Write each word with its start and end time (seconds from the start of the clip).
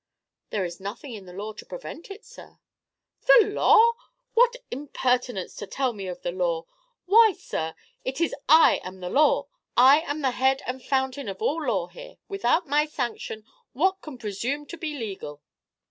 "There 0.49 0.65
is 0.65 0.79
nothing 0.79 1.13
in 1.13 1.27
the 1.27 1.31
law 1.33 1.53
to 1.53 1.63
prevent 1.63 2.09
it, 2.09 2.25
sir." 2.25 2.57
"The 3.27 3.45
law! 3.49 3.93
What 4.33 4.55
impertinence 4.71 5.53
to 5.57 5.67
tell 5.67 5.93
me 5.93 6.07
of 6.07 6.23
the 6.23 6.31
law 6.31 6.63
I 6.65 6.65
Why, 7.05 7.35
sir, 7.37 7.75
it 8.03 8.19
is 8.19 8.33
I 8.49 8.81
am 8.83 8.99
the 8.99 9.11
law, 9.11 9.45
I 9.77 9.99
am 10.01 10.21
the 10.21 10.31
head 10.31 10.63
and 10.65 10.81
fountain 10.83 11.29
of 11.29 11.39
all 11.39 11.63
law 11.67 11.85
here; 11.85 12.15
without 12.27 12.65
my 12.67 12.87
sanction, 12.87 13.45
what 13.73 14.01
can 14.01 14.17
presume 14.17 14.65
to 14.69 14.77
be 14.77 14.97
legal?" 14.97 15.43